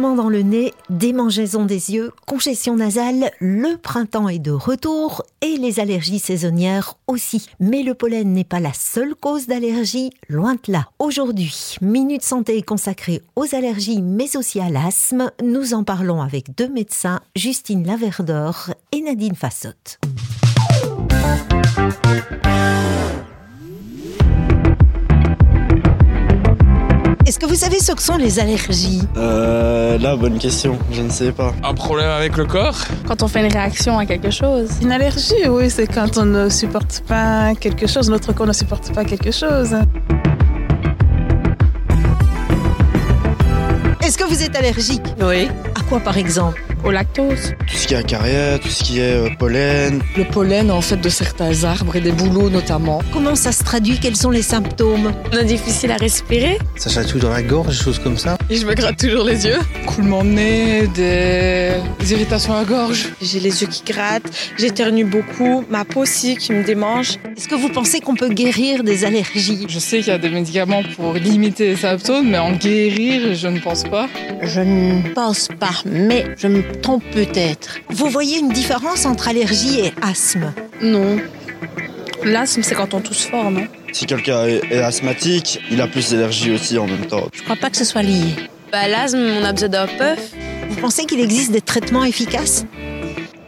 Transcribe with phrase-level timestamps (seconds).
[0.00, 5.78] dans le nez, démangeaison des yeux, congestion nasale, le printemps est de retour et les
[5.78, 7.48] allergies saisonnières aussi.
[7.60, 10.88] Mais le pollen n'est pas la seule cause d'allergie, loin de là.
[10.98, 15.30] Aujourd'hui, Minute Santé consacrée aux allergies mais aussi à l'asthme.
[15.42, 19.98] Nous en parlons avec deux médecins, Justine Laverdor et Nadine Fassotte.
[27.30, 29.02] Est-ce que vous savez ce que sont les allergies?
[29.16, 31.54] Euh, là, bonne question, je ne sais pas.
[31.62, 32.76] Un problème avec le corps?
[33.06, 34.68] Quand on fait une réaction à quelque chose.
[34.82, 38.92] Une allergie, oui, c'est quand on ne supporte pas quelque chose, notre corps ne supporte
[38.92, 39.76] pas quelque chose.
[44.02, 45.06] Est-ce que vous êtes allergique?
[45.22, 45.46] Oui.
[45.76, 46.60] À quoi par exemple?
[46.84, 47.54] Au lactose.
[47.66, 50.00] Tout ce qui est acarien, tout ce qui est euh, pollen.
[50.16, 53.00] Le pollen, en fait, de certains arbres et des bouleaux notamment.
[53.12, 53.98] Comment ça se traduit?
[54.00, 55.12] Quels sont les symptômes?
[55.32, 56.58] On est difficile à respirer.
[56.76, 58.38] Ça chatouille dans la gorge, des choses comme ça?
[58.48, 59.58] Et je me gratte toujours les yeux.
[59.86, 63.10] Coulement de nez, des, des irritations à la gorge.
[63.20, 67.18] J'ai les yeux qui grattent, j'éternue beaucoup, ma peau aussi qui me démange.
[67.36, 69.66] Est-ce que vous pensez qu'on peut guérir des allergies?
[69.68, 73.48] Je sais qu'il y a des médicaments pour limiter les symptômes, mais en guérir, je
[73.48, 74.08] ne pense pas.
[74.42, 77.78] Je ne pense pas, mais je me trompe peut-être.
[77.88, 81.18] Vous voyez une différence entre allergie et asthme Non.
[82.24, 86.10] L'asthme, c'est quand on tousse fort, non Si quelqu'un est, est asthmatique, il a plus
[86.10, 87.28] d'allergie aussi en même temps.
[87.32, 88.34] Je crois pas que ce soit lié.
[88.72, 90.32] Bah, l'asthme, on a besoin d'un puff.
[90.68, 92.64] Vous pensez qu'il existe des traitements efficaces?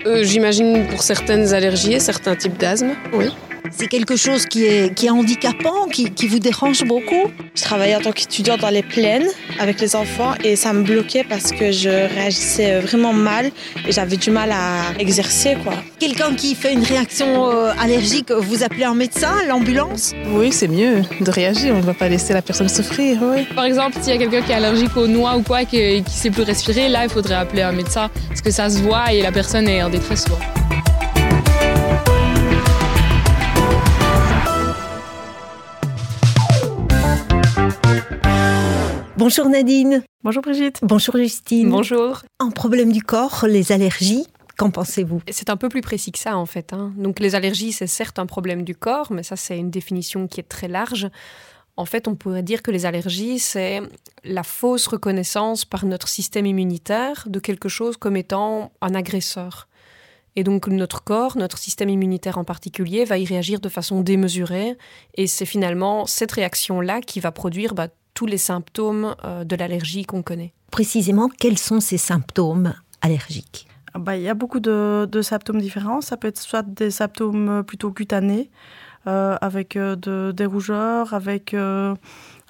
[0.07, 2.91] Euh, J'imagine pour certaines allergies et certains types d'asthme.
[3.13, 3.27] Oui.
[3.71, 7.31] C'est quelque chose qui est, qui est handicapant, qui, qui vous dérange beaucoup?
[7.55, 9.27] Je travaillais en tant qu'étudiante dans les plaines
[9.59, 13.51] avec les enfants et ça me bloquait parce que je réagissais vraiment mal
[13.87, 15.75] et j'avais du mal à exercer quoi.
[15.99, 20.13] Quelqu'un qui fait une réaction euh, allergique, vous appelez un médecin, l'ambulance?
[20.29, 23.45] Oui, c'est mieux de réagir, on ne va pas laisser la personne souffrir, oui.
[23.55, 26.09] Par exemple, s'il y a quelqu'un qui est allergique aux noix ou quoi, qui ne
[26.09, 29.23] sait plus respirer, là, il faudrait appeler un médecin parce que ça se voit et
[29.23, 30.25] la personne est en détresse.
[30.25, 30.39] Quoi.
[39.25, 40.03] Bonjour Nadine.
[40.25, 40.81] Bonjour Brigitte.
[40.83, 41.71] Bonjour Justine.
[41.71, 42.23] Bonjour.
[42.41, 44.27] Un problème du corps, les allergies,
[44.59, 45.23] qu'en pensez-vous?
[45.31, 46.73] C'est un peu plus précis que ça en fait.
[46.73, 46.93] hein.
[46.97, 50.41] Donc les allergies, c'est certes un problème du corps, mais ça c'est une définition qui
[50.41, 51.09] est très large.
[51.77, 53.81] En fait, on pourrait dire que les allergies, c'est
[54.25, 59.69] la fausse reconnaissance par notre système immunitaire de quelque chose comme étant un agresseur.
[60.35, 64.77] Et donc notre corps, notre système immunitaire en particulier, va y réagir de façon démesurée.
[65.15, 70.05] Et c'est finalement cette réaction-là qui va produire bah, tous les symptômes euh, de l'allergie
[70.05, 70.53] qu'on connaît.
[70.71, 73.67] Précisément, quels sont ces symptômes allergiques?
[73.95, 76.01] Ah bah, Il y a beaucoup de, de symptômes différents.
[76.01, 78.51] Ça peut être soit des symptômes plutôt cutanés,
[79.07, 81.95] euh, avec euh, de- des rougeurs, avec euh,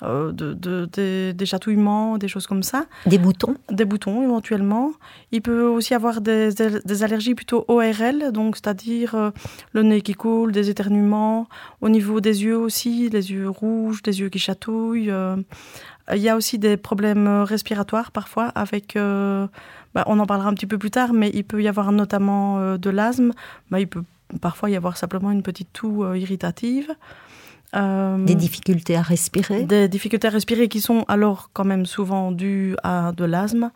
[0.03, 2.87] euh, de- de- des, des chatouillements, des choses comme ça.
[3.07, 4.93] Des boutons Des boutons éventuellement.
[5.31, 6.51] Il peut aussi avoir des,
[6.85, 9.31] des allergies plutôt ORL, donc c'est-à-dire euh,
[9.73, 11.47] le nez qui coule, des éternuements,
[11.81, 15.11] au niveau des yeux aussi, les yeux rouges, des yeux qui chatouillent.
[15.11, 15.37] euh.
[16.13, 20.67] Il y a aussi des problèmes respiratoires parfois avec, bah, on en parlera un petit
[20.67, 23.31] peu plus tard, mais il peut y avoir notamment de l'asthme.
[23.71, 24.03] Bah, il peut
[24.41, 26.91] parfois y avoir simplement une petite toux irritative.
[27.75, 32.31] Euh, Des difficultés à respirer des difficultés à respirer qui sont alors quand même souvent
[32.31, 33.71] dues à de l'asthme.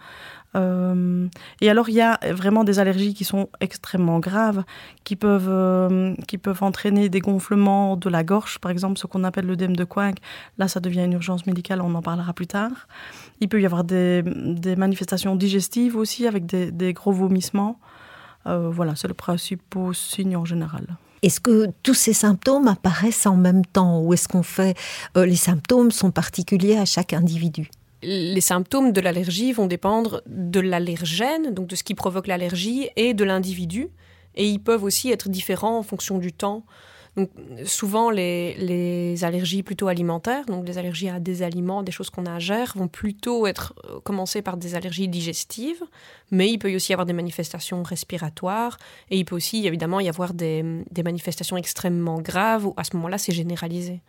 [0.54, 1.26] Euh,
[1.60, 4.64] et alors, il y a vraiment des allergies qui sont extrêmement graves,
[5.04, 9.24] qui peuvent, euh, qui peuvent entraîner des gonflements de la gorge, par exemple, ce qu'on
[9.24, 10.14] appelle l'œdème de Coing.
[10.56, 12.88] Là, ça devient une urgence médicale, on en parlera plus tard.
[13.40, 17.78] Il peut y avoir des, des manifestations digestives aussi, avec des, des gros vomissements.
[18.44, 20.86] Voilà, c'est le principal signe en général.
[21.26, 24.78] Est-ce que tous ces symptômes apparaissent en même temps ou est-ce qu'on fait
[25.16, 27.68] euh, les symptômes sont particuliers à chaque individu?
[28.04, 33.12] Les symptômes de l'allergie vont dépendre de l'allergène, donc de ce qui provoque l'allergie, et
[33.12, 33.88] de l'individu.
[34.36, 36.64] Et ils peuvent aussi être différents en fonction du temps.
[37.16, 37.30] Donc,
[37.64, 42.74] souvent, les, allergies plutôt alimentaires, donc les allergies à des aliments, des choses qu'on ingère,
[42.76, 45.82] vont plutôt être euh, commencer par des allergies digestives,
[46.30, 48.76] mais il peut aussi y avoir des manifestations respiratoires,
[49.10, 52.94] et il peut aussi évidemment y avoir des, des manifestations extrêmement graves, où à ce
[52.96, 54.02] moment-là, c'est généralisé.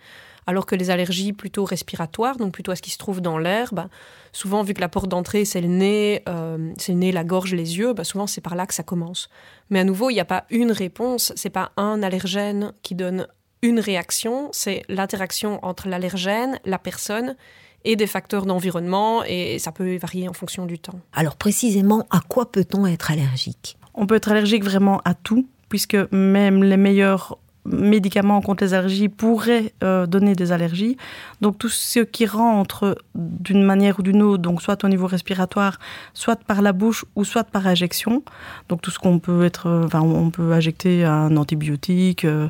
[0.47, 3.73] Alors que les allergies plutôt respiratoires, donc plutôt à ce qui se trouve dans l'air,
[3.73, 3.89] bah,
[4.31, 7.53] souvent vu que la porte d'entrée c'est le nez, euh, c'est le nez, la gorge,
[7.53, 9.29] les yeux, bah, souvent c'est par là que ça commence.
[9.69, 13.27] Mais à nouveau, il n'y a pas une réponse, c'est pas un allergène qui donne
[13.61, 17.35] une réaction, c'est l'interaction entre l'allergène, la personne
[17.83, 20.99] et des facteurs d'environnement, et ça peut varier en fonction du temps.
[21.13, 23.77] Alors précisément, à quoi peut-on être allergique?
[23.94, 29.09] On peut être allergique vraiment à tout, puisque même les meilleurs médicaments contre les allergies
[29.09, 30.97] pourraient euh, donner des allergies.
[31.41, 35.79] Donc tout ce qui rentre d'une manière ou d'une autre, donc soit au niveau respiratoire,
[36.13, 38.23] soit par la bouche ou soit par injection.
[38.69, 42.49] Donc tout ce qu'on peut être, euh, enfin on peut injecter un antibiotique, euh,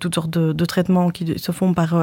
[0.00, 1.94] toutes sortes de, traitements qui se font par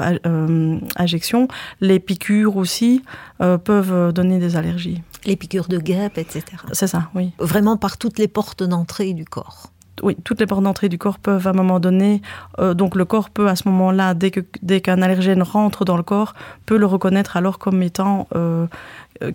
[0.98, 1.48] injection.
[1.80, 3.04] Les piqûres aussi
[3.38, 5.02] peuvent donner des allergies.
[5.26, 6.44] Les piqûres de guêpes, etc.
[6.74, 7.32] C'est ça, oui.
[7.40, 9.72] Vraiment par toutes les portes d'entrée du corps
[10.04, 12.22] oui, toutes les portes d'entrée du corps peuvent à un moment donné,
[12.60, 16.34] euh, donc le corps peut à ce moment-là, dès qu'un allergène rentre dans le corps,
[16.66, 18.68] peut le reconnaître alors comme étant euh,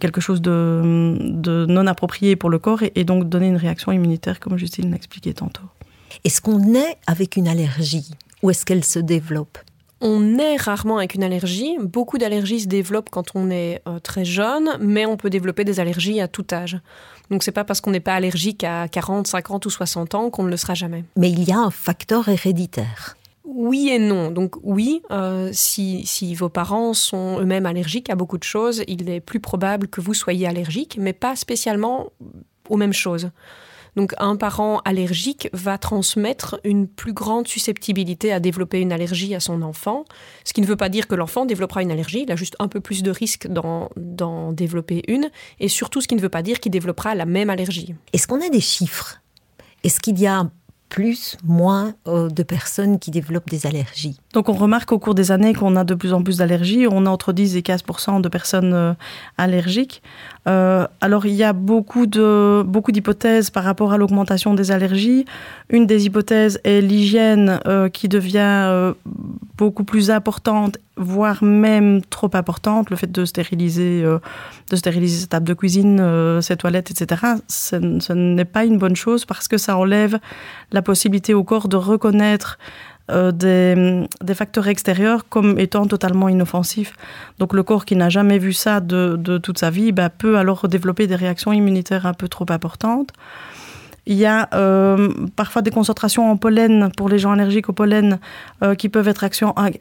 [0.00, 4.40] quelque chose de, non approprié pour le corps et, et, donc donner une réaction immunitaire,
[4.40, 5.64] comme Justine l'a expliqué tantôt.
[6.25, 8.10] Est-ce qu'on est avec une allergie
[8.43, 9.58] ou est-ce qu'elle se développe?
[10.00, 11.76] On est rarement avec une allergie.
[11.81, 15.81] Beaucoup d'allergies se développent quand on est euh, très jeune, mais on peut développer des
[15.81, 16.79] allergies à tout âge.
[17.31, 20.43] Donc c'est pas parce qu'on n'est pas allergique à 40, 50 ou 60 ans qu'on
[20.43, 21.05] ne le sera jamais.
[21.17, 23.17] Mais il y a un facteur héréditaire.
[23.44, 24.31] Oui et non.
[24.31, 29.08] Donc oui, euh, si, si, vos parents sont eux-mêmes allergiques à beaucoup de choses, il
[29.08, 32.08] est plus probable que vous soyez allergique, mais pas spécialement
[32.69, 33.31] aux mêmes choses.
[33.96, 39.41] Donc un parent allergique va transmettre une plus grande susceptibilité à développer une allergie à
[39.41, 40.05] son enfant,
[40.44, 42.69] ce qui ne veut pas dire que l'enfant développera une allergie, il a juste un
[42.69, 45.31] peu plus de risque d'en développer une,
[45.61, 47.94] et surtout ce qui ne veut pas dire qu'il développera la même allergie.
[48.12, 49.20] Est-ce qu'on a des chiffres?
[49.85, 50.50] Est-ce qu'il y a
[50.88, 54.19] plus, moins euh, de personnes qui développent des allergies.
[54.32, 56.86] Donc on remarque au cours des années qu'on a de plus en plus d'allergies.
[56.90, 57.82] On a entre 10 et 15
[58.20, 58.92] de personnes euh,
[59.36, 60.02] allergiques.
[60.46, 65.25] Euh, alors il y a beaucoup de beaucoup d'hypothèses par rapport à l'augmentation des allergies.
[65.69, 67.60] Une des hypothèses est l'hygiène
[67.92, 68.92] qui devient
[69.56, 72.91] beaucoup plus importante, voire même trop importante.
[72.91, 77.23] Le fait de stériliser, de stériliser sa table de cuisine, ses toilettes, etc.
[77.49, 80.19] Ce, n'est pas une bonne chose parce que ça enlève
[80.73, 82.58] la possibilité au corps de reconnaître
[83.11, 86.94] euh, des, facteurs extérieurs comme étant totalement inoffensifs.
[87.38, 90.67] Donc le corps qui n'a jamais vu ça de, toute sa vie bah, peut alors
[90.69, 93.11] développer des réactions immunitaires un peu trop importantes.
[94.06, 98.18] Il y a euh, parfois des concentrations en pollen pour les gens allergiques au pollen
[98.62, 99.24] euh, qui peuvent être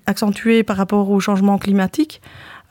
[0.05, 2.21] accentuées par rapport au changement climatique.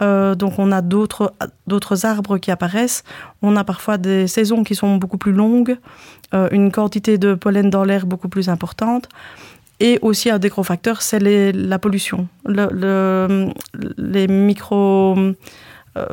[0.00, 3.04] donc on a d'autres arbres qui apparaissent.
[3.42, 5.76] On a parfois des saisons qui sont beaucoup plus longues.
[6.34, 9.08] Euh, une quantité de pollen dans l'air beaucoup plus importante.
[9.80, 12.28] Et aussi un des gros facteurs, c'est la pollution.
[12.46, 15.16] les micro...
[15.98, 16.06] Euh,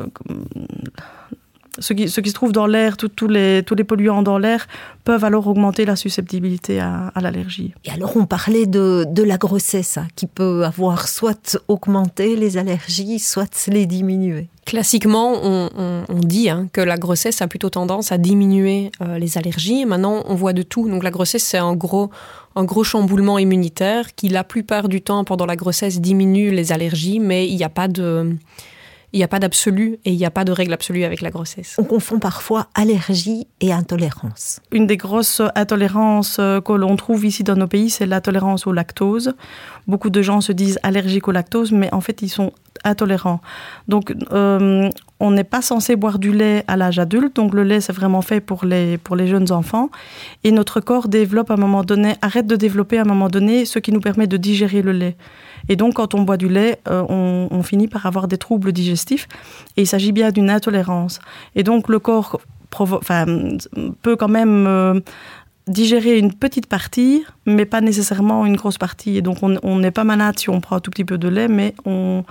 [1.80, 4.68] ce qui, ce qui, se trouve dans l'air, tous les, tous les polluants dans l'air,
[5.04, 7.74] peuvent alors augmenter la susceptibilité à, l'allergie.
[7.84, 12.56] Et alors on parlait de, de la grossesse, hein, qui peut avoir soit augmenté les
[12.56, 14.48] allergies, soit les diminuer.
[14.66, 19.84] Classiquement, on, dit hein, que la grossesse a plutôt tendance à diminuer euh, les allergies.
[19.84, 20.88] Maintenant, on voit de tout.
[20.88, 22.10] Donc la grossesse, c'est un gros,
[22.54, 27.18] un gros chamboulement immunitaire qui, la plupart du temps, pendant la grossesse, diminue les allergies,
[27.18, 28.36] mais il n'y a pas de
[29.12, 31.30] il n'y a pas d'absolu et il n'y a pas de règle absolue avec la
[31.30, 31.76] grossesse.
[31.78, 34.60] On confond parfois allergie et intolérance.
[34.72, 38.66] Une des grosses intolérances euh, que l'on trouve ici dans nos pays, c'est la tolérance
[38.66, 39.34] au lactose.
[39.86, 42.52] Beaucoup de gens se disent allergiques au lactose, mais en fait, ils sont
[42.84, 43.40] intolérants.
[43.88, 44.88] Donc, euh,
[45.18, 47.36] on n'est pas censé boire du lait à l'âge adulte.
[47.36, 49.90] Donc, le lait, c'est vraiment fait pour les, pour les jeunes enfants.
[50.44, 53.64] Et notre corps développe à un moment donné, arrête de développer à un moment donné
[53.64, 55.16] ce qui nous permet de digérer le lait.
[55.68, 59.28] Et donc, quand on boit du lait, euh, on, finit par avoir des troubles digestifs.
[59.76, 61.20] Et il s'agit bien d'une intolérance.
[61.54, 62.40] Et donc, le corps
[64.02, 65.00] peut quand même euh,
[65.66, 69.16] digérer une petite partie, mais pas nécessairement une grosse partie.
[69.16, 71.48] Et donc, on n'est pas malade si on prend un tout petit peu de lait,
[71.48, 72.24] mais on,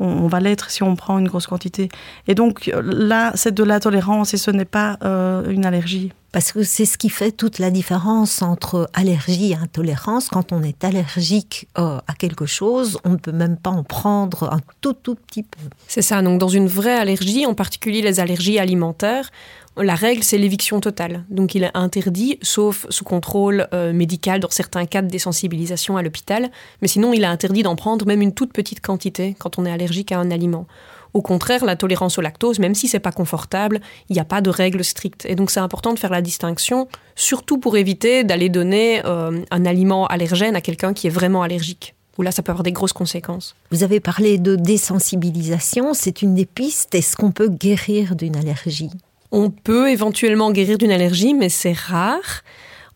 [0.00, 1.88] on, va l'être si on prend une grosse quantité.
[2.26, 6.12] Et donc là, c'est de la tolérance et ce n'est pas euh, une allergie.
[6.32, 10.28] Parce que c'est ce qui fait toute la différence entre allergie et intolérance.
[10.28, 14.52] Quand on est allergique euh, à quelque chose, on ne peut même pas en prendre
[14.52, 15.60] un tout tout petit peu.
[15.86, 16.22] C'est ça.
[16.22, 19.30] Donc dans une vraie allergie, en particulier les allergies alimentaires,
[19.76, 21.24] la règle, c'est l'éviction totale.
[21.30, 26.02] Donc il est interdit, sauf sous contrôle euh, médical dans certains cas de désensibilisation à
[26.02, 26.50] l'hôpital.
[26.80, 29.72] Mais sinon, il est interdit d'en prendre même une toute petite quantité quand on est
[29.72, 30.66] allergique à un aliment.
[31.12, 34.40] Au contraire, la tolérance au lactose, même si c'est pas confortable, il n'y a pas
[34.40, 35.26] de règle stricte.
[35.26, 39.64] Et donc c'est important de faire la distinction, surtout pour éviter d'aller donner euh, un
[39.64, 42.92] aliment allergène à quelqu'un qui est vraiment allergique où là, ça peut avoir des grosses
[42.92, 43.56] conséquences.
[43.70, 46.94] Vous avez parlé de désensibilisation, c'est une des pistes.
[46.94, 48.90] Est-ce qu'on peut guérir d'une allergie?
[49.34, 52.42] On peut éventuellement guérir d'une allergie, mais c'est rare.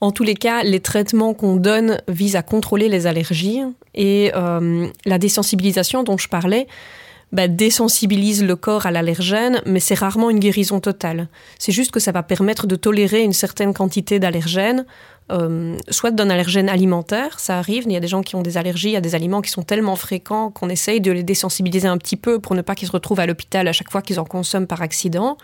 [0.00, 3.62] En tous les cas, les traitements qu'on donne visent à contrôler les allergies
[3.96, 6.68] et euh, la désensibilisation dont je parlais
[7.32, 11.26] bah, désensibilise le corps à l'allergène, mais c'est rarement une guérison totale.
[11.58, 14.86] C'est juste que ça va permettre de tolérer une certaine quantité d'allergènes
[15.30, 18.56] euh, soit d'un allergène alimentaire, ça arrive, il y a des gens qui ont des
[18.56, 22.16] allergies à des aliments qui sont tellement fréquents qu'on essaye de les désensibiliser un petit
[22.16, 24.66] peu pour ne pas qu'ils se retrouvent à l'hôpital à chaque fois qu'ils en consomment
[24.66, 25.36] par accident,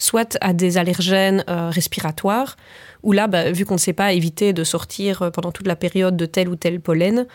[0.00, 2.56] soit à des allergènes euh, respiratoires,
[3.04, 5.76] où là, bah, vu qu'on ne sait pas éviter de sortir euh, pendant toute la
[5.76, 7.26] période de tel ou tel pollen,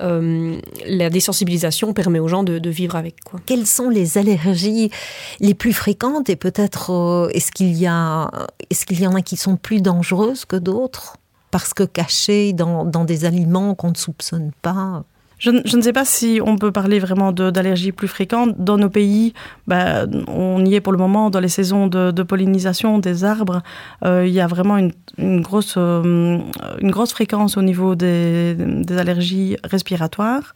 [0.00, 3.22] euh, la désensibilisation permet aux gens de, vivre avec.
[3.22, 3.38] Quoi.
[3.46, 4.90] Quelles sont les allergies
[5.38, 8.28] les plus fréquentes et peut-être est-ce qu'il y a
[8.70, 11.18] est-ce qu'il y en a qui sont plus dangereuses que d'autres?
[11.52, 15.04] Parce que cachées dans, dans des aliments qu'on ne soupçonne pas?
[15.38, 18.54] Je, ne sais pas si on peut parler vraiment d'allergies plus fréquentes.
[18.58, 19.34] Dans nos pays,
[19.66, 23.62] bah, on y est pour le moment dans les saisons de, pollinisation des arbres.
[24.04, 24.78] Euh, il y a vraiment
[25.18, 26.38] une, grosse, euh,
[26.80, 28.56] une grosse fréquence au niveau des,
[28.96, 30.52] allergies respiratoires.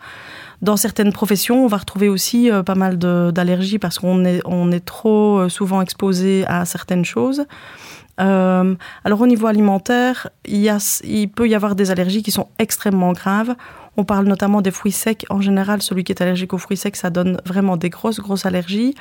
[0.63, 4.73] Dans certaines professions, on va retrouver aussi euh, pas mal d'allergies parce qu'on est, on
[4.73, 7.45] est trop souvent exposé à certaines choses.
[8.21, 13.55] Alors au niveau alimentaire, il peut y avoir des allergies qui sont extrêmement graves.
[14.01, 15.27] On parle notamment des fruits secs.
[15.29, 18.47] En général, celui qui est allergique aux fruits secs, ça donne vraiment des grosses, grosses
[18.47, 18.95] allergies.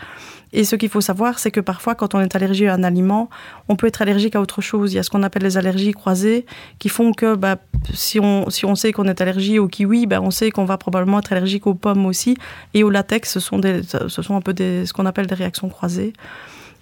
[0.54, 3.30] Et ce qu'il faut savoir, c'est que parfois, quand on est allergique à un aliment,
[3.70, 4.94] on peut être allergique à autre chose.
[4.94, 6.48] Il y a ce qu'on appelle les allergies croisées,
[6.80, 7.58] qui font que bah,
[7.94, 10.80] si, on, si on sait qu'on est allergique au kiwi, bah, on sait qu'on va
[10.80, 12.36] probablement être allergique aux pommes aussi.
[12.74, 15.70] Et au latex, ce sont, des, ce sont un peu ce qu'on appelle des réactions
[15.70, 16.14] croisées.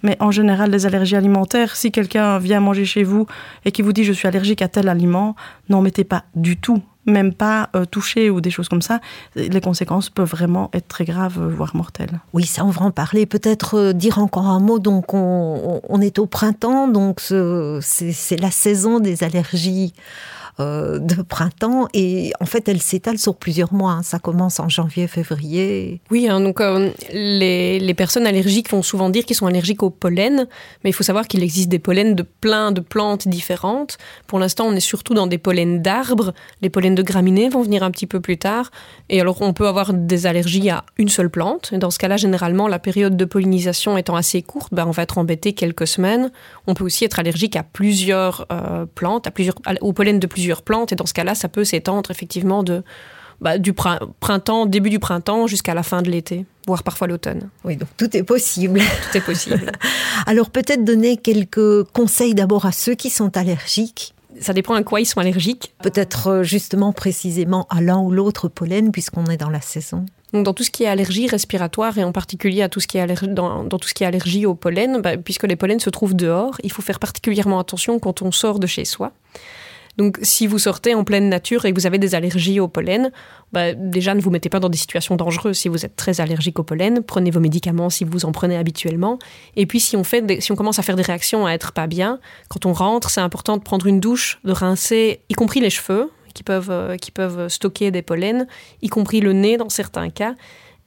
[0.02, 3.26] Mais en général, les allergies alimentaires, si quelqu'un vient manger chez vous
[3.66, 5.36] et qui vous dit je suis allergique à tel aliment,
[5.68, 9.00] n'en mettez pas du tout même pas euh, touché ou des choses comme ça,
[9.34, 12.20] les conséquences peuvent vraiment être très graves, voire mortelles.
[12.32, 13.26] Oui, ça, on va en parler.
[13.26, 14.78] Peut-être euh, dire encore un mot.
[14.78, 19.94] Donc, on, on est au printemps, donc c'est la saison des allergies
[20.58, 23.92] euh, de printemps et en fait elle s'étale sur plusieurs mois.
[23.92, 24.02] Hein.
[24.02, 26.00] Ça commence en janvier, février.
[26.10, 29.90] Oui, hein, donc euh, les, les, personnes allergiques vont souvent dire qu'ils sont allergiques au
[29.90, 30.46] pollen,
[30.82, 33.98] mais il faut savoir qu'il existe des pollens de plein de plantes différentes.
[34.26, 36.32] Pour l'instant, on est surtout dans des pollens d'arbres.
[36.62, 38.70] Les pollens de graminées vont venir un petit peu plus tard.
[39.10, 41.68] Et alors on peut avoir des allergies à une seule plante.
[41.74, 45.02] Et dans ce cas-là, généralement, la période de pollinisation étant assez courte, ben, on va
[45.02, 46.30] être embêté quelques semaines.
[46.66, 50.45] On peut aussi être allergique à plusieurs euh, plantes, à plusieurs, au pollen de plusieurs
[50.54, 52.82] plantes et dans ce cas-là, ça peut s'étendre effectivement de
[53.40, 57.50] bah, du printemps, début du printemps jusqu'à la fin de l'été, voire parfois l'automne.
[57.64, 58.80] Oui, donc tout est possible.
[58.80, 59.72] Tout est possible.
[60.26, 64.14] Alors peut-être donner quelques conseils d'abord à ceux qui sont allergiques.
[64.40, 65.74] Ça dépend à quoi ils sont allergiques.
[65.82, 70.06] Peut-être euh, justement précisément à l'un ou l'autre pollen puisqu'on est dans la saison.
[70.32, 72.98] Donc dans tout ce qui est allergie respiratoire et en particulier à tout ce qui
[72.98, 76.16] est dans tout ce qui est allergie au pollen, bah, puisque les pollens se trouvent
[76.16, 79.12] dehors, il faut faire particulièrement attention quand on sort de chez soi.
[79.96, 83.10] Donc si vous sortez en pleine nature et que vous avez des allergies au pollen,
[83.52, 86.58] bah, déjà ne vous mettez pas dans des situations dangereuses si vous êtes très allergique
[86.58, 89.18] au pollen, prenez vos médicaments si vous en prenez habituellement.
[89.56, 91.86] Et puis si on, fait si on commence à faire des réactions à être pas
[91.86, 95.70] bien, quand on rentre, c'est important de prendre une douche, de rincer, y compris les
[95.70, 98.46] cheveux, qui peuvent, euh, qui peuvent stocker des pollens,
[98.82, 100.34] y compris le nez dans certains cas,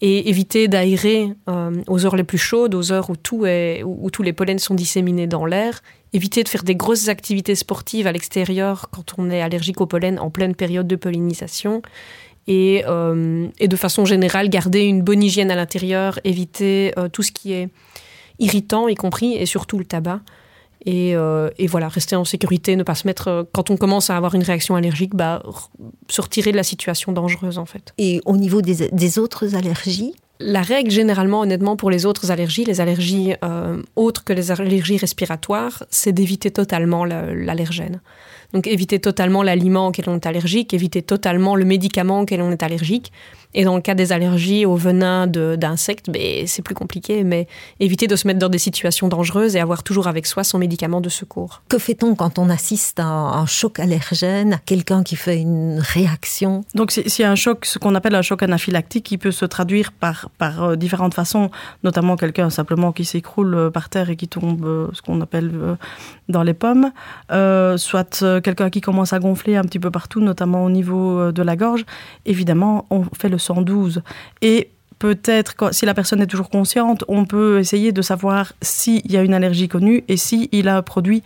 [0.02, 4.10] et éviter d'aérer euh, aux heures les plus chaudes, aux heures où, tout est, où
[4.12, 5.82] tous les pollens sont disséminés dans l'air,
[6.14, 10.20] éviter de faire des grosses activités sportives à l'extérieur quand on est allergique au pollen
[10.20, 11.82] en pleine période de pollinisation.
[12.48, 17.22] Et, euh, et de façon générale, garder une bonne hygiène à l'intérieur, éviter euh, tout
[17.22, 17.70] ce qui est
[18.40, 20.22] irritant, y compris, et surtout le tabac.
[20.86, 24.18] Et, euh, et voilà, rester en sécurité, ne pas se mettre, quand on commence à
[24.18, 25.44] avoir une réaction allergique, bah,
[26.08, 27.94] se retirer de la situation dangereuse en fait.
[27.98, 32.64] Et au niveau des, des autres allergies la règle généralement, honnêtement, pour les autres allergies,
[32.64, 38.00] les allergies euh, autres que les allergies respiratoires, c'est d'éviter totalement l'allergène.
[38.54, 42.64] Donc éviter totalement l'aliment auquel on est allergique, éviter totalement le médicament auquel on est
[42.64, 43.12] allergique.
[43.54, 47.48] Et dans le cas des allergies au venin d'insectes, ben, c'est plus compliqué, mais
[47.80, 51.02] éviter de se mettre dans des situations dangereuses et avoir toujours avec soi son médicament
[51.02, 51.62] de secours.
[51.68, 56.64] Que fait-on quand on assiste à un choc allergène, à quelqu'un qui fait une réaction?
[56.76, 59.46] Donc s'il y a un choc, ce qu'on appelle un choc anaphylactique, qui peut se
[59.46, 61.50] traduire par, par euh, différentes façons,
[61.84, 65.52] notamment quelqu'un simplement qui s'écroule euh, par terre et qui tombe, euh, ce qu'on appelle
[66.28, 66.92] dans les pommes,
[67.32, 71.42] euh, soit quelqu'un qui commence à gonfler un petit peu partout, notamment au niveau de
[71.42, 71.86] la gorge.
[72.26, 74.02] Évidemment, on fait le 112.
[74.42, 74.70] Et
[75.00, 79.24] peut-être, si la personne est toujours consciente, on peut essayer de savoir s'il y a
[79.24, 81.24] une allergie connue et s'il si a produit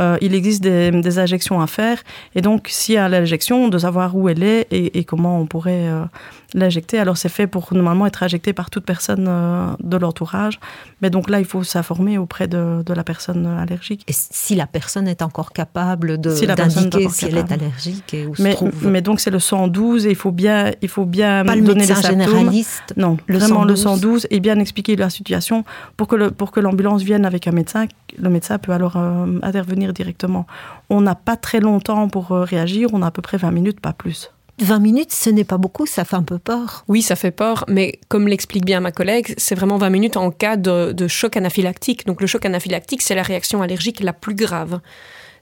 [0.00, 1.98] euh, il existe des, des injections à faire.
[2.34, 5.46] Et donc s'il y a l'injection de savoir où elle est et, et comment on
[5.46, 6.04] pourrait euh,
[6.52, 6.98] l'injecter.
[6.98, 10.58] Alors c'est fait pour normalement être injecté par toute personne euh, de l'entourage.
[11.00, 14.04] Mais donc là il faut s'informer auprès de, de la personne allergique.
[14.08, 18.26] Et si la personne est encore capable de si d'indiquer si elle est allergique et
[18.26, 18.86] où mais, se trouve...
[18.88, 21.94] mais donc c'est le 112 et il faut bien il faut bien Pas donner le
[21.94, 23.68] les généraliste non le vraiment 112.
[23.68, 25.64] le 112 et bien expliquer la situation
[25.96, 27.86] pour que le pour que l'ambulance vienne avec un médecin.
[28.18, 30.46] Le médecin peut alors intervenir intervenir directement.
[30.90, 33.80] On n'a pas très longtemps pour euh, réagir, on a à peu près 20 minutes,
[33.80, 34.30] pas plus.
[34.60, 36.84] 20 minutes, ce n'est pas beaucoup, ça fait un peu peur.
[36.86, 40.30] Oui, ça fait peur, mais comme l'explique bien ma collègue, c'est vraiment 20 minutes en
[40.30, 42.06] cas de, de choc anaphylactique.
[42.06, 44.80] Donc le choc anaphylactique, c'est la réaction allergique la plus grave.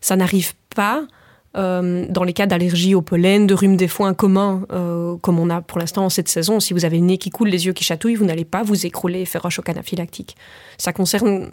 [0.00, 1.04] Ça n'arrive pas
[1.54, 5.50] euh, dans les cas d'allergie au pollen, de rhume des foins communs, euh, comme on
[5.50, 7.74] a pour l'instant en cette saison, si vous avez le nez qui coule, les yeux
[7.74, 10.36] qui chatouillent, vous n'allez pas vous écrouler et faire un choc anaphylactique.
[10.78, 11.50] Ça concerne,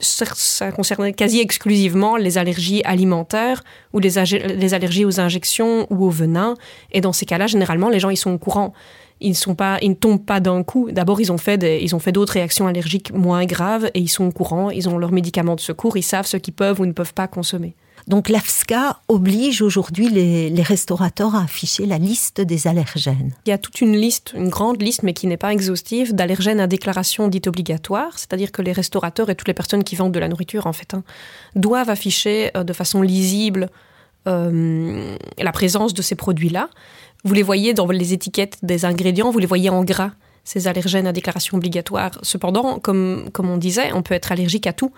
[0.00, 6.54] ça concerne quasi exclusivement les allergies alimentaires ou les, allergies aux injections ou au venin.
[6.92, 8.72] Et dans ces cas-là, généralement, les gens ils sont au courant
[9.20, 10.90] ils, sont pas, ils ne tombent pas d'un coup.
[10.90, 14.08] D'abord, ils ont fait des, ils ont fait d'autres réactions allergiques moins graves et ils
[14.08, 14.70] sont au courant.
[14.70, 15.96] Ils ont leurs médicaments de secours.
[15.96, 17.74] Ils savent ce qu'ils peuvent ou ne peuvent pas consommer.
[18.08, 23.34] Donc l'AFSCA oblige aujourd'hui les, restaurateurs à afficher la liste des allergènes.
[23.44, 26.58] Il y a toute une liste, une grande liste, mais qui n'est pas exhaustive, d'allergènes
[26.58, 30.18] à déclaration dite obligatoire, c'est-à-dire que les restaurateurs et toutes les personnes qui vendent de
[30.18, 31.04] la nourriture, en fait, hein,
[31.54, 33.68] doivent afficher euh, de façon lisible
[34.26, 36.70] euh, la présence de ces produits-là.
[37.24, 40.12] Vous les voyez dans les étiquettes des ingrédients, vous les voyez en gras
[40.44, 42.12] ces allergènes à déclaration obligatoire.
[42.22, 44.92] Cependant, comme, comme on disait, on peut être allergique à tout.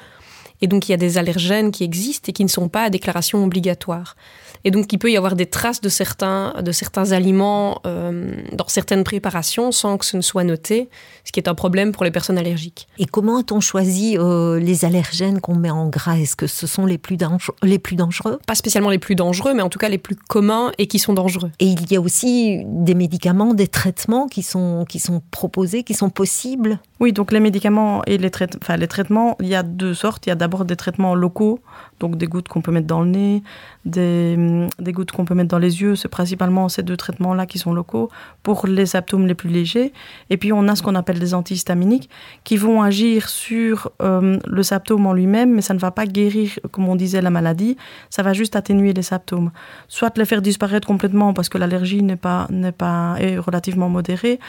[0.63, 2.91] Et donc, il y a des allergènes qui existent et qui ne sont pas à
[2.91, 4.17] déclaration obligatoire.
[4.65, 8.69] Et donc, il peut y avoir des traces de certains, de certains aliments euh, dans
[8.69, 10.91] certaines préparations sans que ce ne soit noté,
[11.25, 12.87] ce qui est un problème pour les personnes allergiques.
[12.99, 16.19] Et comment a-t-on choisi euh, les allergènes qu'on met en gras?
[16.19, 17.17] Est-ce que ce sont les plus,
[17.63, 18.39] les plus dangereux?
[18.47, 21.15] Pas spécialement les plus dangereux, mais en tout cas les plus communs et qui sont
[21.15, 21.51] dangereux.
[21.59, 25.95] Et il y a aussi des médicaments, des traitements qui sont, qui sont proposés, qui
[25.95, 26.81] sont possibles?
[26.99, 30.27] Oui, donc les médicaments et les, enfin, les traitements, il y a deux sortes.
[30.27, 31.61] Il y a d'abord des traitements locaux,
[32.01, 33.43] donc des gouttes qu'on peut mettre dans le nez,
[33.85, 35.95] des, des gouttes qu'on peut mettre dans les yeux.
[35.95, 38.11] C'est principalement ces deux traitements-là qui sont locaux
[38.43, 39.93] pour les symptômes les plus légers.
[40.29, 42.11] Et puis on a ce qu'on appelle des antihistaminiques
[42.43, 46.59] qui vont agir sur euh, le symptôme en lui-même, mais ça ne va pas guérir,
[46.73, 47.77] comme on disait, la maladie.
[48.11, 49.53] Ça va juste atténuer les symptômes.
[49.87, 54.41] Soit les faire disparaître complètement parce que l'allergie n'est pas, n'est pas est relativement modérée,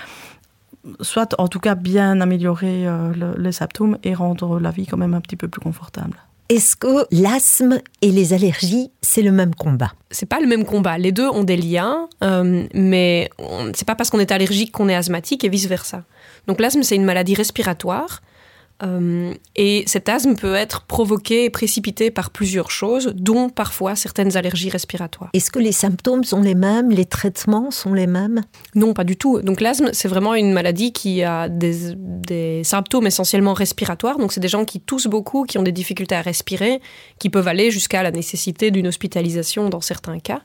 [1.01, 5.13] soit en tout cas bien améliorer euh, les symptômes et rendre la vie quand même
[5.13, 6.17] un petit peu plus confortable.
[6.49, 9.93] Est-ce que l'asthme et les allergies, c'est le même combat?
[10.09, 10.97] C'est pas le même combat.
[10.97, 13.29] Les deux ont des liens, euh, mais
[13.73, 16.03] c'est pas parce qu'on est allergique qu'on est asthmatique et vice versa.
[16.47, 18.21] Donc l'asthme, c'est une maladie respiratoire
[18.83, 24.37] euh, et cet asthme peut être provoqué et précipité par plusieurs choses, dont parfois certaines
[24.37, 25.29] allergies respiratoires.
[25.33, 28.41] Est-ce que les symptômes sont les mêmes, les traitements sont les mêmes?
[28.75, 29.41] Non, pas du tout.
[29.41, 34.17] Donc l'asthme, c'est vraiment une maladie qui a des, des symptômes essentiellement respiratoires.
[34.17, 36.81] Donc c'est des gens qui toussent beaucoup, qui ont des difficultés à respirer,
[37.19, 40.41] qui peuvent aller jusqu'à la nécessité d'une hospitalisation dans certains cas.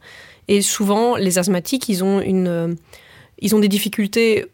[0.48, 2.76] Et souvent, les asthmatiques, ils ont une...
[3.38, 4.46] Ils ont des difficultés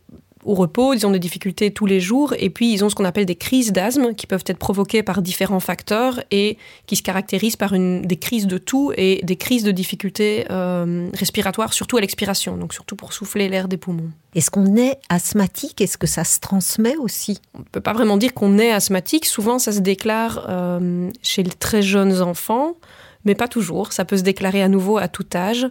[0.44, 3.04] au repos, ils ont des difficultés tous les jours, et puis ils ont ce qu'on
[3.04, 7.56] appelle des crises d'asthme qui peuvent être provoquées par différents facteurs et qui se caractérisent
[7.56, 12.00] par une, des crises de tout et des crises de difficultés euh, respiratoires, surtout à
[12.00, 14.10] l'expiration, donc surtout pour souffler l'air des poumons.
[14.34, 15.80] Est-ce qu'on est asthmatique?
[15.80, 17.40] Est-ce que ça se transmet aussi?
[17.54, 19.26] On ne peut pas vraiment dire qu'on est asthmatique.
[19.26, 22.76] Souvent, ça se déclare euh, chez les très jeunes enfants,
[23.24, 23.92] mais pas toujours.
[23.92, 25.66] Ça peut se déclarer à nouveau à tout âge.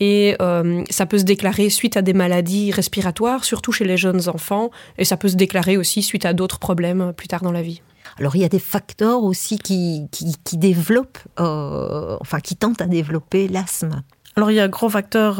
[0.00, 4.28] Et euh, ça peut se déclarer suite à des maladies respiratoires, surtout chez les jeunes
[4.28, 7.52] enfants, et ça peut se déclarer aussi suite à d'autres problèmes euh, plus tard dans
[7.52, 7.82] la vie.
[8.18, 12.86] Alors il y a des facteurs aussi qui, qui, développent, euh, enfin qui tentent à
[12.86, 14.02] développer l'asthme.
[14.36, 15.36] Alors il y a un gros facteur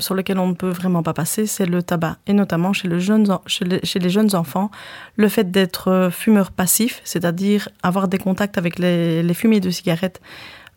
[0.00, 2.98] sur lequel on ne peut vraiment pas passer, c'est le tabac, et notamment chez, le
[2.98, 4.72] jeune, chez, les, chez les jeunes enfants,
[5.14, 10.20] le fait d'être fumeur passif, c'est-à-dire avoir des contacts avec les, les fumées de cigarettes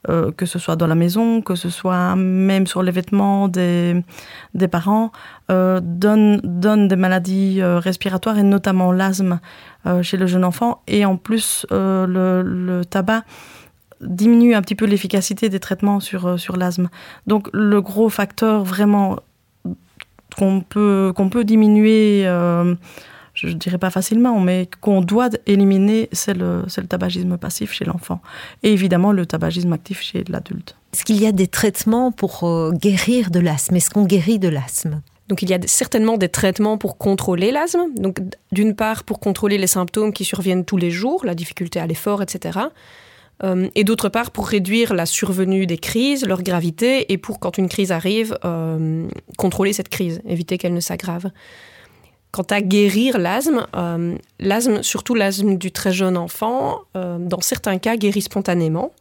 [0.09, 4.03] euh, que ce soit dans la maison, que ce soit même sur les vêtements des,
[4.71, 5.11] parents,
[5.51, 9.39] euh, donne, donne des maladies euh, respiratoires et notamment l'asthme
[9.85, 10.81] euh, chez le jeune enfant.
[10.87, 13.23] Et en plus, le, le, tabac
[14.01, 16.89] diminue un petit peu l'efficacité des traitements sur, sur l'asthme.
[17.27, 19.17] Donc le gros facteur vraiment
[20.37, 22.27] qu'on peut, qu'on peut diminuer
[23.35, 27.85] je ne dirais pas facilement, mais qu'on doit éliminer, c'est le, le tabagisme passif chez
[27.85, 28.21] l'enfant.
[28.63, 30.75] Et évidemment, le tabagisme actif chez l'adulte.
[30.93, 33.75] Est-ce qu'il y a des traitements pour euh, guérir de l'asthme?
[33.75, 35.01] Est-ce qu'on guérit de l'asthme?
[35.27, 37.93] Donc il y a certainement des traitements pour contrôler l'asthme.
[37.97, 38.19] Donc
[38.51, 42.21] d'une part pour contrôler les symptômes qui surviennent tous les jours, la difficulté à l'effort,
[42.21, 42.59] etc.
[43.43, 47.57] Euh, et d'autre part pour réduire la survenue des crises, leur gravité, et pour quand
[47.57, 51.31] une crise arrive, euh, contrôler cette crise, éviter qu'elle ne s'aggrave.
[52.35, 57.77] Quant à guérir l'asthme, euh, l'asthme, surtout l'asthme du très jeune enfant, euh, dans certains
[57.77, 58.91] cas guérit spontanément.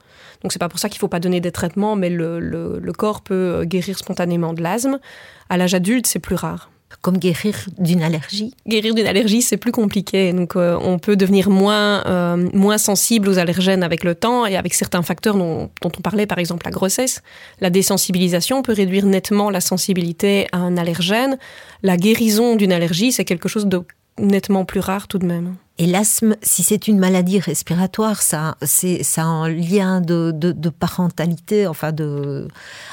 [0.42, 3.22] Donc c'est pas pour ça qu'il faut pas donner des traitements, mais le, le, corps
[3.22, 5.00] peut euh, guérir spontanément de l'asthme.
[5.48, 6.70] À l'âge adulte, c'est plus rare.
[7.00, 10.32] Comme guérir d'une allergie Guérir d'une allergie, c'est plus compliqué.
[10.32, 14.56] Donc, euh, on peut devenir moins, euh, moins sensible aux allergènes avec le temps et
[14.56, 17.22] avec certains facteurs dont, dont, on parlait, par exemple la grossesse.
[17.60, 21.38] La désensibilisation peut réduire nettement la sensibilité à un allergène.
[21.82, 23.82] La guérison d'une allergie, c'est quelque chose de
[24.18, 25.56] nettement plus rare tout de même.
[25.78, 30.68] Et l'asthme, si c'est une maladie respiratoire, ça, c'est, ça un lien de, de, de
[30.68, 32.46] parentalité, enfin de,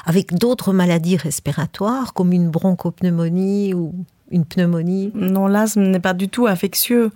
[0.06, 3.94] avec d'autres maladies respiratoires, comme une bronchopneumonie ou
[4.32, 7.12] une pneumonie Non, l'asthme n'est pas du tout infectieux.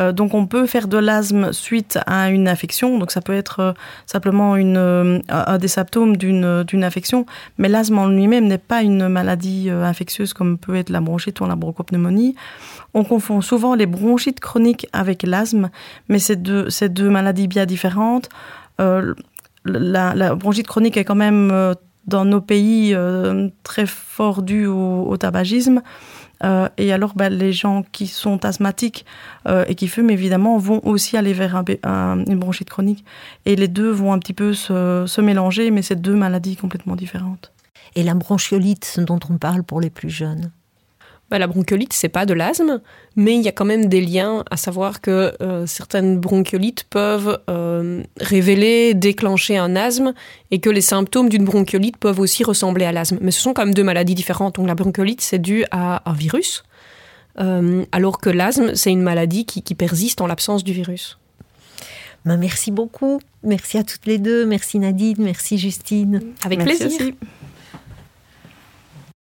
[0.00, 2.98] Euh, donc on peut faire de l'asthme suite à une infection.
[2.98, 3.72] Donc ça peut être euh,
[4.06, 7.26] simplement euh, un des symptômes d'une, infection.
[7.58, 11.46] Mais l'asthme en lui-même n'est pas une maladie infectieuse comme peut être la bronchite ou
[11.46, 12.34] la bronchopneumonie.
[12.94, 15.70] On confond souvent les bronchites chroniques avec l'asthme,
[16.08, 18.28] mais c'est deux, maladies bien différentes.
[18.78, 21.74] La, bronchite chronique est quand même
[22.06, 22.96] dans nos pays
[23.62, 25.82] très fort due au tabagisme.
[26.42, 29.04] Euh, et alors, bah, les gens qui sont asthmatiques
[29.46, 33.04] euh, et qui fument, évidemment, vont aussi aller vers un, un, une bronchite chronique.
[33.46, 36.96] Et les deux vont un petit peu se, se mélanger, mais c'est deux maladies complètement
[36.96, 37.52] différentes.
[37.96, 40.50] Et la bronchiolite, dont on parle pour les plus jeunes?
[41.30, 42.80] Bah, la bronchiolite, c'est pas de l'asthme,
[43.14, 47.38] mais il y a quand même des liens, à savoir que euh, certaines bronchiolites peuvent
[47.48, 50.12] euh, révéler, déclencher un asthme,
[50.50, 53.18] et que les symptômes d'une bronchiolite peuvent aussi ressembler à l'asthme.
[53.20, 54.56] Mais ce sont quand même deux maladies différentes.
[54.56, 56.64] Donc la bronchiolite, c'est dû à un virus,
[57.38, 61.16] euh, alors que l'asthme, c'est une maladie qui, qui persiste en l'absence du virus.
[62.24, 63.20] Ben, merci beaucoup.
[63.44, 64.44] Merci à toutes les deux.
[64.44, 66.22] Merci Nadine, merci Justine.
[66.44, 67.00] Avec Merci plaisir.
[67.00, 67.14] aussi.